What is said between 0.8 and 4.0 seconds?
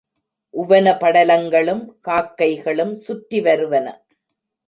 படலங்களும் காக்கைகளும் சுற்றி வருவன.